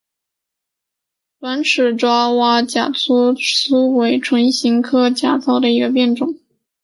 [1.39, 6.39] 短齿爪哇假糙苏为唇形科假糙苏属下的一个变种。